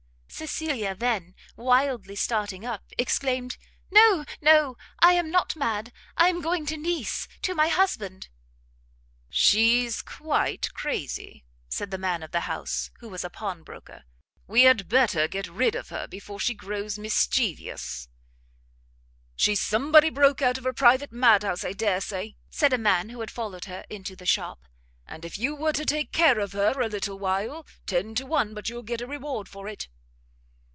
Cecilia 0.33 0.95
then, 0.95 1.35
wildly 1.55 2.15
starting 2.15 2.65
up, 2.65 2.83
exclaimed, 2.97 3.57
"No, 3.91 4.25
no, 4.41 4.75
I 4.99 5.13
am 5.13 5.29
not 5.29 5.55
mad, 5.55 5.93
I 6.17 6.29
am 6.29 6.41
going 6.41 6.65
to 6.67 6.77
Nice 6.77 7.27
to 7.43 7.53
my 7.53 7.67
husband." 7.67 8.27
"She's 9.29 10.01
quite 10.01 10.73
crazy," 10.73 11.45
said 11.69 11.91
the 11.91 11.99
man 11.99 12.23
of 12.23 12.31
the 12.31 12.39
house, 12.49 12.89
who 13.01 13.09
was 13.09 13.23
a 13.23 13.29
Pawn 13.29 13.61
Broker; 13.61 14.03
"we 14.47 14.63
had 14.63 14.89
better 14.89 15.27
get 15.27 15.45
rid 15.47 15.75
of 15.75 15.89
her 15.89 16.07
before 16.07 16.39
she 16.39 16.55
grows 16.55 16.97
mischievous" 16.97 18.07
"She's 19.35 19.61
somebody 19.61 20.09
broke 20.09 20.41
out 20.41 20.55
from 20.55 20.65
a 20.65 20.73
private 20.73 21.11
mad 21.11 21.43
house, 21.43 21.63
I 21.63 21.73
dare 21.73 22.01
say," 22.01 22.35
said 22.49 22.73
a 22.73 22.79
man 22.79 23.09
who 23.09 23.19
had 23.19 23.29
followed 23.29 23.65
her 23.65 23.85
into 23.91 24.15
the 24.15 24.25
shop; 24.25 24.63
"and 25.05 25.23
if 25.23 25.37
you 25.37 25.53
were 25.53 25.73
to 25.73 25.85
take 25.85 26.11
care 26.11 26.39
of 26.39 26.53
her 26.53 26.81
a 26.81 26.87
little 26.89 27.19
while, 27.19 27.67
ten 27.85 28.15
to 28.15 28.25
one 28.25 28.55
but 28.55 28.69
you'll 28.69 28.81
get 28.81 29.01
a 29.01 29.05
reward 29.05 29.47
for 29.47 29.67
it." 29.67 29.87